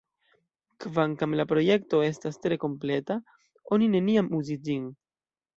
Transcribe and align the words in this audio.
Kvankam 0.85 1.35
la 1.41 1.45
projekto 1.51 2.01
estas 2.07 2.41
tre 2.47 2.59
kompleta, 2.65 3.21
oni 3.77 3.93
neniam 3.97 4.33
uzis 4.41 4.65
ĝin. 4.71 4.93